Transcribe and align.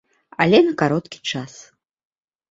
Але 0.43 0.61
на 0.69 0.71
кароткі 0.81 1.19
час. 1.31 1.53